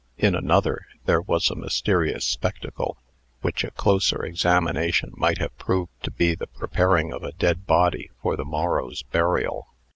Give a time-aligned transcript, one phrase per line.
[0.17, 2.97] In another, there was a mysterious spectacle,
[3.41, 8.09] which a closer examination might have proved to be the preparing of a dead body
[8.19, 9.67] for the morrow's burial.